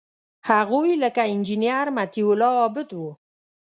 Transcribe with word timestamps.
هغوی 0.49 0.91
لکه 1.03 1.21
انجینیر 1.33 1.87
مطیع 1.97 2.27
الله 2.31 2.51
عابد 2.61 2.89
وو. 2.93 3.07